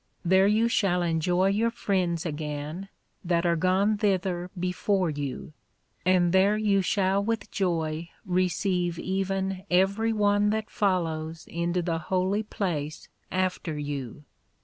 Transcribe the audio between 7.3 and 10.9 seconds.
joy receive even every one that